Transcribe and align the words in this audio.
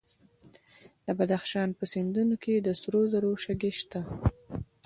د 1.05 1.07
بدخشان 1.19 1.69
په 1.77 1.83
سیندونو 1.93 2.35
کې 2.43 2.53
د 2.59 2.67
سرو 2.81 3.01
زرو 3.11 3.31
شګې 3.43 3.71
شته. 3.79 4.01